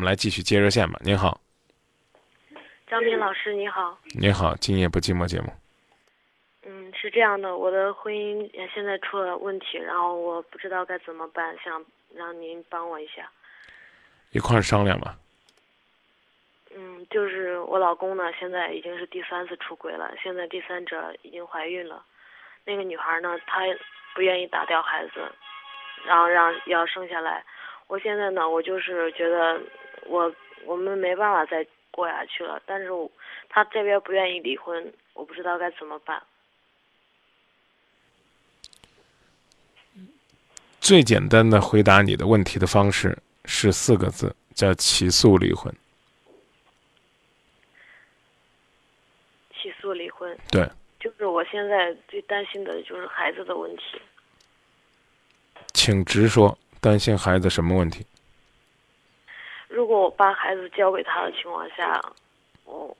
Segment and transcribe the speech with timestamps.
[0.00, 0.98] 我们来继续接热线吧。
[1.04, 1.38] 您好，
[2.88, 3.98] 张斌老师，你好。
[4.18, 5.52] 您好，今夜不寂寞节目。
[6.62, 11.84] 嗯，是这样的，我的婚姻现在出了问题，然后我不知道该怎么办，想
[12.14, 13.30] 让您帮我一下。
[14.30, 15.18] 一块儿商量吧。
[16.74, 22.02] 嗯，就是我老公呢，现在已经是第三次出轨了，现在第三者已经怀孕了。
[22.64, 23.60] 那个女孩呢，她
[24.14, 25.30] 不愿意打掉孩子，
[26.06, 27.44] 然后让要生下来。
[27.86, 29.60] 我现在呢，我就是觉得
[30.10, 30.34] 我
[30.66, 32.88] 我们没办法再过下去了，但是
[33.48, 36.20] 他这边不愿意离婚，我不知道该怎么办。
[40.80, 45.72] 最简单的回答你的问题的方式是四个字，叫起诉离婚。
[49.54, 50.36] 起诉离婚。
[50.50, 50.68] 对。
[50.98, 54.02] 就是我现在最担心的就是孩子的问题。
[55.72, 56.58] 请直说。
[56.82, 58.06] 担心孩子什么问题？
[59.90, 62.00] 如果我把孩子交给他的情况下，
[62.64, 62.96] 我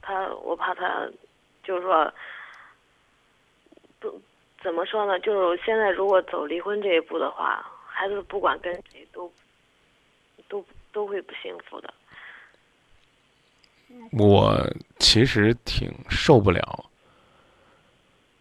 [0.00, 1.06] 他我怕他，
[1.62, 2.10] 就是说，
[4.00, 4.18] 不
[4.62, 5.20] 怎么说呢？
[5.20, 9.30] 就是现在如果走离婚这一步的话，孩子不管跟谁都
[10.48, 11.92] 都都会不幸福的。
[14.12, 14.66] 我
[14.98, 16.82] 其实挺受不了，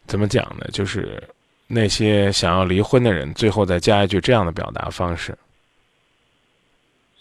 [0.08, 0.66] 怎么讲呢？
[0.72, 1.22] 就是。
[1.68, 5.36] 那些想要离婚的人，最后再加一句这样的表达方式：“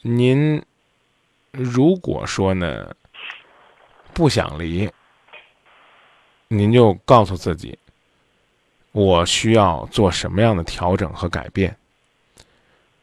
[0.06, 0.62] 您
[1.50, 2.94] 如果说呢
[4.12, 4.86] 不想离，
[6.48, 7.78] 您就告诉自己，
[8.92, 11.74] 我需要做什么样的调整和改变。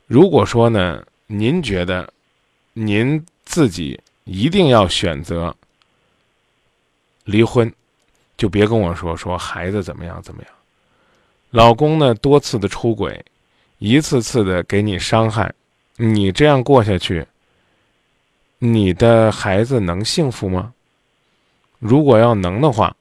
[0.06, 2.08] 如果说呢，您觉得
[2.74, 5.56] 您自己一定要选择
[7.24, 7.74] 离婚，
[8.38, 10.54] 就别跟我说说孩子怎么样怎么样。”
[11.50, 13.26] 老公呢，多次的出轨，
[13.80, 15.52] 一次次的给你伤害，
[16.04, 17.24] 你这样过下去，
[18.58, 20.74] 你的孩子能幸福吗？
[21.78, 22.96] 如果要能的话，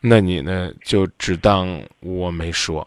[0.00, 2.86] 那你呢就只当我没说。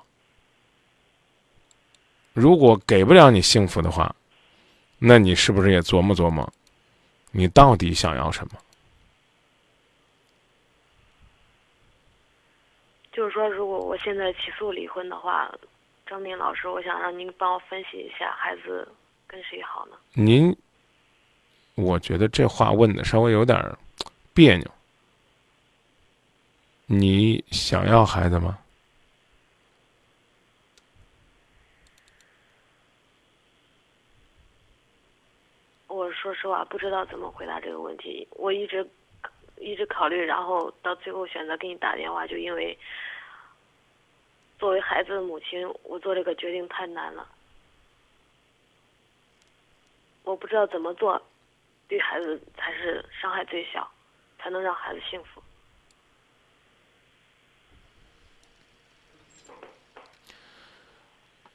[2.31, 4.15] 如果给不了你幸福的话，
[4.99, 6.49] 那你是不是也琢磨琢磨，
[7.31, 8.53] 你到底想要什么？
[13.11, 15.53] 就是说，如果我现在起诉离婚的话，
[16.05, 18.87] 张明老师，我想让您帮我分析一下，孩子
[19.25, 19.97] 跟谁好呢？
[20.13, 20.55] 您，
[21.75, 23.59] 我觉得这话问的稍微有点
[24.33, 24.65] 别扭。
[26.85, 28.59] 你想要孩子吗？
[35.87, 38.27] 我说实话，不知道怎么回答这个问题。
[38.31, 38.87] 我一直。
[39.59, 42.77] 一直考虑，然后到最后选择给你打电话，就因为
[44.63, 47.27] 作为孩子的母亲，我做这个决定太难了。
[50.23, 51.21] 我不知道怎么做，
[51.89, 53.85] 对孩子才是伤害最小，
[54.39, 55.43] 才能让孩子幸福。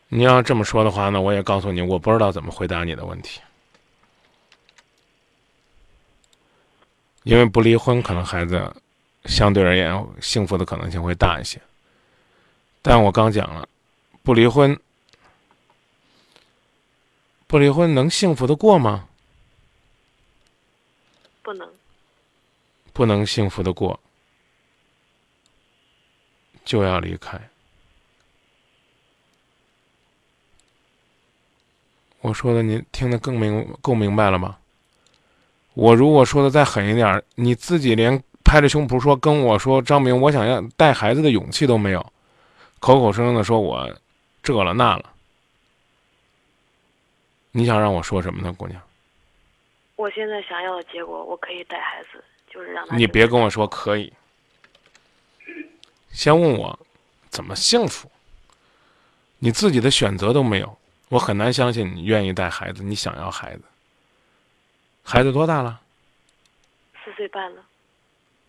[0.09, 3.41] 你要这么说的话，那我也告诉你，我不知道怎么回答你的问题。
[7.23, 8.71] 因为不离婚，可能孩子
[9.25, 11.59] 相对而言幸福的可能性会大一些。
[12.83, 13.69] 但我刚讲了，
[14.23, 14.79] 不离婚，
[17.47, 19.09] 不离婚能幸福的过吗？
[21.43, 21.69] 不能，
[22.93, 23.99] 不能幸福的过，
[26.65, 27.41] 就要离开。
[32.21, 34.59] 我说的您听得更明够明白了吗？
[35.75, 42.13] 我如果说的再狠一点，你自己连拍着胸脯说跟我说张明，我想要带孩子的勇气都没有，
[42.81, 43.89] 口口声声的说我
[44.43, 45.13] 这了那了，
[47.51, 48.81] 你想让我说什么呢，姑娘？
[49.97, 52.97] 我现在想要的结果，我可以带孩子，就是让他。
[52.97, 54.13] 你别跟我说可以，
[56.11, 56.79] 先问我
[57.29, 58.11] 怎么幸福？
[59.41, 60.79] 你自己的选择都没有，
[61.09, 63.63] 我很难相信你愿意带孩子，你想要孩子。
[65.03, 65.81] 孩子多大了？
[67.05, 67.65] 四岁半了。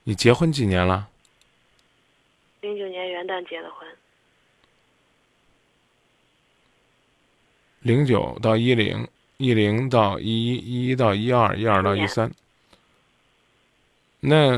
[0.03, 1.07] 你结婚几年了？
[2.61, 3.87] 零九年元旦结的婚。
[7.81, 12.31] 零九到一零，一零到一一，一一到一二，一二到一三。
[14.19, 14.57] 那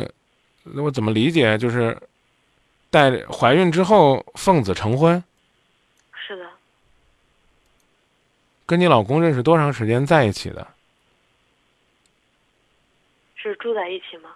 [0.63, 1.57] 那我怎么理解？
[1.57, 1.95] 就是
[2.89, 5.23] 带怀孕之后奉子成婚？
[6.13, 6.49] 是的。
[8.65, 10.67] 跟你老公认识多长时间在一起的？
[13.35, 14.29] 是住在一起吗？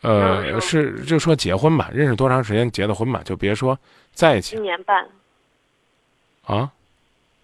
[0.00, 3.78] 呃，是就说结婚吧，认识多长时间结的婚吧，就别说
[4.12, 4.56] 在一起。
[4.56, 5.08] 一年半。
[6.46, 6.70] 啊？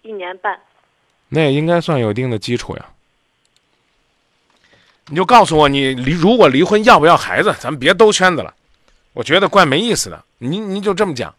[0.01, 0.59] 一年半。
[1.29, 2.85] 那也应该算有一定的基础呀。
[5.07, 7.53] 你就告诉我，你离如果离婚要不要孩子？
[7.59, 8.53] 咱们别兜圈子了，
[9.13, 10.23] 我觉得怪没意思的。
[10.37, 11.33] 您您就这么讲，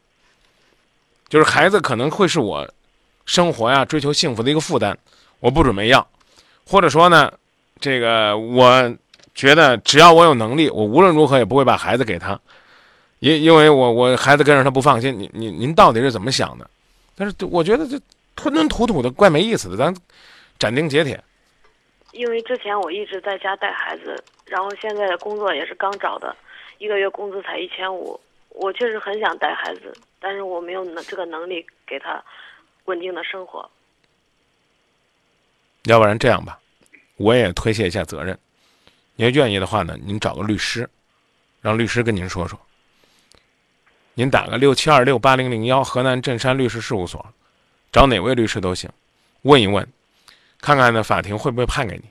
[1.28, 2.68] 就是孩子可能会是我
[3.24, 4.96] 生活呀、追求幸福的一个负担，
[5.40, 6.06] 我不准备要，
[6.66, 7.32] 或者说呢，
[7.80, 8.94] 这个我
[9.34, 12.38] 觉得只要我有能力，我无论如何也不会把孩子给他，
[13.20, 15.18] 因因为我我孩子跟着他不放心。
[15.18, 16.68] 您您您到底是怎么想的？
[17.14, 18.00] 但是我觉得这
[18.34, 19.94] 吞吞吐吐的怪没意思的，咱
[20.58, 21.22] 斩钉截铁。
[22.12, 26.36] 因为之前我一直在家带孩子，然后现在的工作也是刚找的，
[26.78, 28.20] 一个月工资才一千五。
[28.50, 32.22] 我确实很想带孩子，但是我没有能这个能力给他
[32.84, 33.70] 稳定的生活。
[35.84, 36.58] 要不然这样吧，
[37.16, 38.38] 我也推卸一下责任。
[39.16, 40.88] 您愿意的话呢，您找个律师，
[41.62, 42.60] 让律师跟您说说。
[44.14, 47.34] 您打个六七二六八零零幺，河南镇山律师事务所，
[47.90, 48.90] 找哪位律师都行，
[49.42, 49.86] 问一问。
[50.60, 52.04] 看看呢，法庭会不会判给你？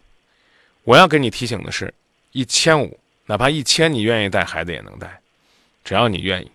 [0.84, 1.94] 我要跟你提醒的是，
[2.32, 5.22] 一千五，哪怕一千，你愿意带孩子也能带，
[5.84, 6.52] 只要你愿意。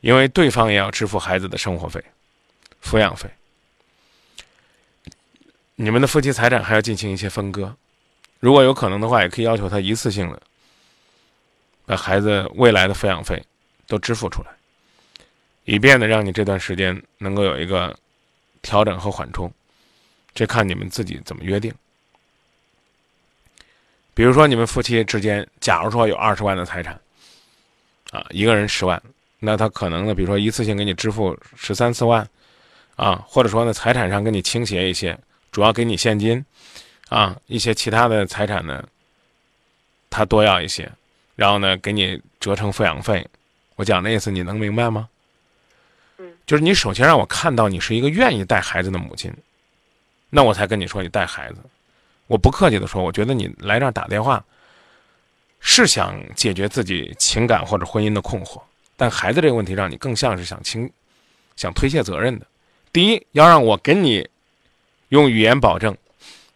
[0.00, 2.02] 因为对方也要支付孩子的生活费、
[2.82, 3.30] 抚养费。
[5.76, 7.76] 你们的夫妻财产还要进行一些分割，
[8.40, 10.42] 如果有可能的话，也可以要求他一次性的
[11.86, 13.40] 把孩子未来的抚养费
[13.92, 14.48] 都支付出来，
[15.66, 17.94] 以便呢，让你这段时间能够有一个
[18.62, 19.52] 调整和缓冲。
[20.34, 21.70] 这看你们自己怎么约定。
[24.14, 26.98] 比如说，你们夫妻之间，假如说有二十万的财产，
[28.12, 29.02] 啊，一个人十万，
[29.40, 32.26] 那他可能呢，比如说一次性给你支付十三四万，
[32.96, 35.18] 啊，或者说呢，财产上给你倾斜一些，
[35.50, 36.42] 主要给你现金，
[37.10, 38.82] 啊，一些其他的财产呢，
[40.08, 40.90] 他多要一些，
[41.36, 43.28] 然后呢，给你折成抚养费。
[43.76, 45.08] 我讲的意思，你能明白吗？
[46.18, 49.32] 嗯，就是你首先让我看到你是一个愿意带孩子的母亲。
[50.30, 51.58] 那我才跟你说，你带孩子，
[52.26, 54.42] 我不客气的说，我觉得你来这儿打电话，
[55.60, 58.60] 是想解决自己情感或者婚姻的困惑，
[58.96, 60.90] 但孩子这个问题让你更像是想清，
[61.56, 62.46] 想推卸责任的。
[62.92, 64.28] 第一，要让我给你
[65.10, 65.96] 用语言保证，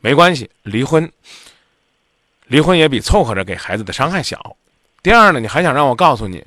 [0.00, 1.10] 没关系，离婚，
[2.46, 4.56] 离婚也比凑合着给孩子的伤害小。
[5.02, 6.44] 第二呢，你还想让我告诉你，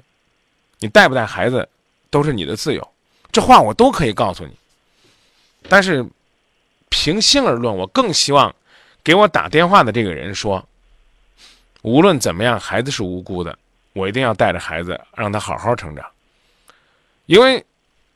[0.79, 1.67] 你带不带孩子
[2.09, 2.87] 都是你的自由，
[3.31, 4.51] 这话我都可以告诉你，
[5.69, 6.05] 但是。
[6.91, 8.53] 平心而论，我更希望
[9.03, 10.67] 给我打电话的这个人说：
[11.83, 13.55] 无论怎么样，孩子是无辜的，
[13.93, 16.03] 我一定要带着孩子，让他好好成长。
[17.27, 17.63] 因为，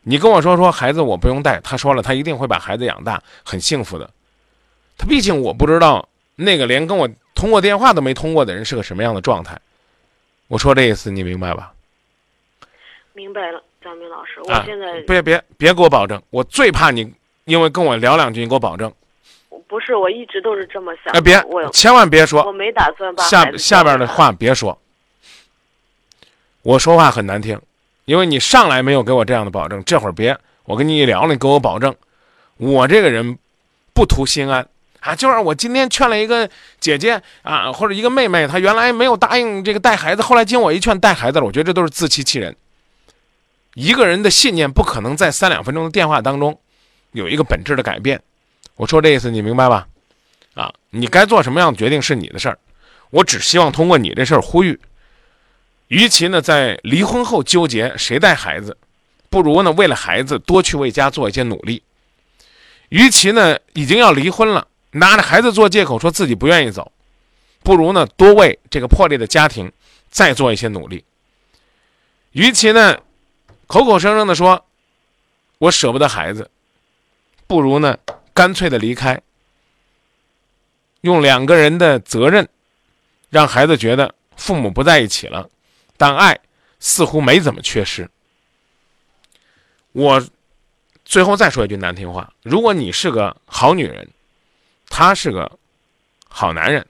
[0.01, 4.09] 你跟我说说孩子我不用带，他说了，他一定会把孩子养大，很幸福的。
[4.97, 9.61] 他毕竟我不知道那个连跟我通过电话都没通过的人是个什么样的状态。
[10.47, 11.72] 我说这意思你明白吧？
[13.13, 17.13] 明白了，张明老师，我现在别别别给我保证，我最怕你。
[17.45, 18.89] 因为跟我聊两句，你给我保证。
[19.67, 21.13] 不是，我一直都是这么想。
[21.13, 21.43] 哎，别，
[21.73, 22.41] 千万别说。
[22.43, 24.79] 我没打算把下下边的话别说。
[26.61, 27.59] 我说话很难听，
[28.05, 29.83] 因为你上来没有给我这样的保证。
[29.83, 31.93] 这会儿别，我跟你一聊，你给我保证。
[32.55, 33.37] 我这个人
[33.93, 34.65] 不图心安
[35.01, 36.49] 啊，就是我今天劝了一个
[36.79, 41.45] 姐姐啊，或者一个妹妹，她原来没有答应这个带孩子，后来经我一劝带孩子了。
[41.45, 42.55] 我觉得这都是自欺欺人。
[43.73, 46.59] 一个人的信念不可能在三两分钟的电话当中。
[47.11, 48.19] 有一个本质的改变，
[48.75, 49.87] 我说这意思你明白吧？
[50.55, 52.57] 啊，你该做什么样的决定是你的事儿，
[53.11, 54.79] 我只希望通过你这事儿呼吁，
[55.89, 58.75] 与其呢在离婚后纠结谁带孩子，
[59.29, 61.83] 不如呢为了孩子多去为家做一些努力。
[62.89, 66.91] 与其呢已经要离婚了，拿着孩子做借口说自己不愿意走，
[67.61, 69.71] 不如呢多为这个破裂的家庭
[70.09, 71.03] 再做一些努力。
[72.31, 72.97] 与其呢
[73.67, 74.65] 口口声声的说，
[75.57, 76.49] 我舍不得孩子。
[77.47, 77.97] 不如呢，
[78.33, 79.21] 干脆的离开，
[81.01, 82.47] 用两个人的责任，
[83.29, 85.49] 让孩子觉得父母不在一起了，
[85.97, 86.39] 但爱
[86.79, 88.09] 似乎没怎么缺失。
[89.91, 90.25] 我
[91.05, 94.09] 最后再说一句难听话：如果你是个好女人，
[94.87, 95.59] 他是个
[96.27, 96.87] 好男人，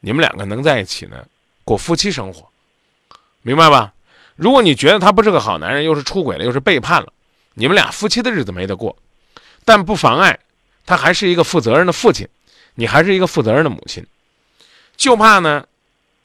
[0.00, 1.26] 你们两个能在一起呢，
[1.64, 2.48] 过夫妻生活，
[3.42, 3.92] 明白吧？
[4.36, 7.12] 如果你觉得他不是个好男人，又是出轨了，又是背叛了，
[7.54, 8.96] 你们俩夫妻的日子没得过。
[9.64, 10.38] 但不妨碍，
[10.84, 12.28] 他还是一个负责任的父亲，
[12.74, 14.06] 你还是一个负责任的母亲。
[14.96, 15.66] 就怕呢，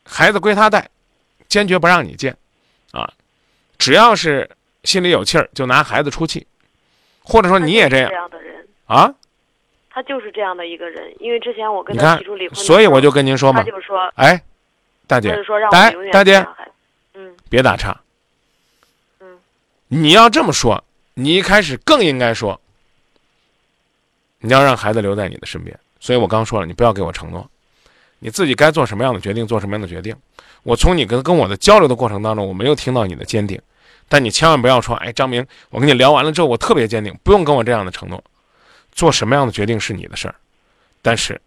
[0.06, 0.89] 孩子归他带，
[1.48, 2.38] 坚决不让你见，
[2.91, 3.12] 啊，
[3.77, 4.50] 只要是
[4.84, 6.46] 心里有气儿，就拿孩子出气，
[7.24, 8.10] 或者说你也这样。
[8.10, 9.13] 这样的人啊，
[9.89, 11.13] 他就是这样的一个人。
[11.20, 14.41] 因为之前我跟他提出离婚，所以我就跟您说嘛，他就说，哎，
[15.08, 15.32] 大姐，
[15.72, 16.61] 来，大姐，嗯，
[17.51, 18.00] 别打岔，
[19.20, 19.38] 嗯，
[19.89, 20.81] 你要这么说，
[21.15, 22.58] 你一开始更应该说。
[24.39, 25.77] 你要让孩子留在你的身边。
[26.00, 27.46] 所以我刚说了，你不要给我承诺，
[28.20, 30.15] 你自己该做什么样的决定，做什么样的决定。
[30.63, 33.62] 我从你跟跟我的交流的过程当中，我没有听到你的坚定，
[34.08, 38.24] 但你千万不要说，哎，张明，我跟你聊完了之后，我特别坚定，不用跟我这样的承诺。
[38.93, 40.36] 做什么样的决定是你的事儿，
[41.01, 41.39] 但是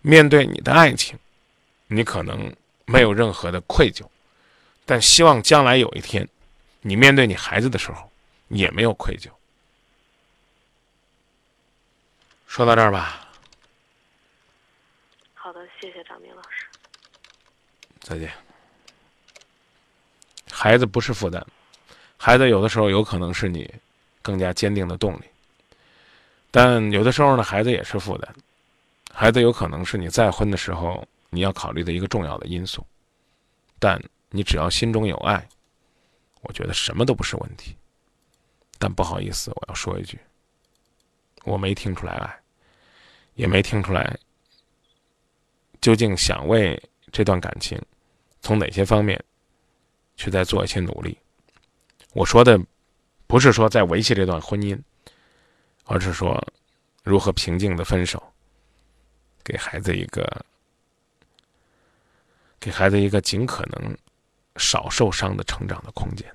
[0.00, 1.18] 面对你的爱情，
[1.88, 2.50] 你可能
[2.86, 4.02] 没有任何的愧疚，
[4.84, 6.28] 但希望将来有一天，
[6.80, 8.10] 你面对你孩子的时候，
[8.48, 9.30] 也没有愧疚。
[12.46, 13.28] 说到这儿吧。
[15.34, 16.66] 好的，谢谢张明老师。
[18.00, 18.30] 再见。
[20.50, 21.44] 孩子不是负担，
[22.16, 23.72] 孩子有的时候有可能是你
[24.20, 25.22] 更加坚定的动力。
[26.50, 28.34] 但有的时候呢，孩子也是负担，
[29.12, 32.86] 孩子有可能是你再婚的时候你要考虑的一个重要的因素。
[33.78, 34.00] 但
[34.32, 35.48] 你只要心中有爱，
[36.40, 37.76] 我觉得什么都不是问题。
[38.78, 40.18] 但不好意思，我要说一句，
[41.44, 42.40] 我没听出来爱，
[43.34, 44.18] 也没听出来
[45.80, 47.80] 究竟想为这段感情
[48.40, 49.22] 从哪些方面
[50.16, 51.16] 去再做一些努力。
[52.12, 52.60] 我说的
[53.28, 54.76] 不是说在维系这段婚姻。
[55.84, 56.40] 而是说，
[57.02, 58.22] 如何平静的分手，
[59.42, 60.46] 给孩子一个，
[62.60, 63.98] 给孩子一个尽可能
[64.56, 66.26] 少受伤的成长的空间。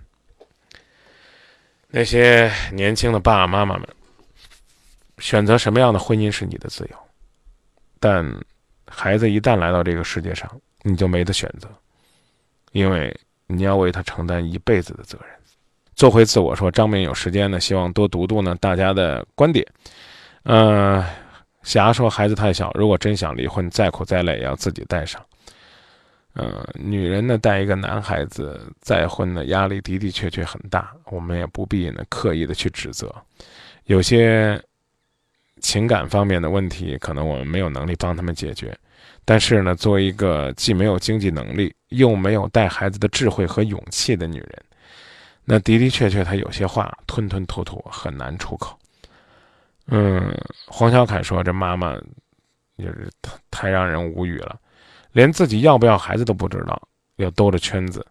[1.90, 3.88] 那些年轻的爸爸妈妈们，
[5.20, 6.98] 选择什么样的婚姻是你的自由，
[8.00, 8.26] 但
[8.86, 10.50] 孩子一旦来到这个世界上，
[10.82, 11.70] 你就没得选择，
[12.72, 15.30] 因为你要为他承担一辈子的责任。
[15.96, 19.66] 做回自我，说张明有时间呢，希望多读读呢大家的观点。
[20.44, 21.04] 嗯，
[21.64, 25.26] 霞说孩子太小，如果真想离婚，再苦再累也要自己带上。
[26.40, 33.14] 嗯，女人呢带一个男孩子再婚的压力的的确确很大，我们也不必呢刻意的去指责。
[33.86, 34.62] 有些
[35.62, 38.78] 情感方面的问题，可能我们没有能力帮他们解决。
[39.26, 44.64] 但是呢，作为一个既没有经济能力，又没有带孩子的智慧和勇气的女人。
[45.44, 48.78] 那的的确确，她有些话吞吞吐吐，很难出口。
[49.88, 50.32] 嗯，
[50.68, 51.96] 黄小凯说：“这妈妈
[52.76, 53.10] 也是
[53.50, 54.60] 太让人无语了，
[55.12, 56.82] 连自己要不要孩子都不知道，
[57.16, 58.06] 要兜着圈子。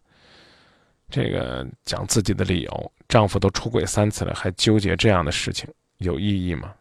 [1.09, 6.75] 这个讲自己的理由，丈夫都出轨三次了，还纠结这样的事情，有意义吗？”